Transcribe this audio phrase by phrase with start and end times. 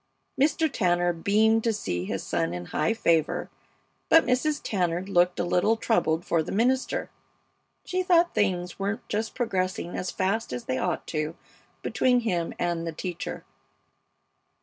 [0.35, 0.67] Mr.
[0.67, 3.51] Tanner beamed to see his son in high favor,
[4.09, 4.59] but Mrs.
[4.63, 7.11] Tanner looked a little troubled for the minister.
[7.85, 11.35] She thought things weren't just progressing as fast as they ought to
[11.83, 13.45] between him and the teacher.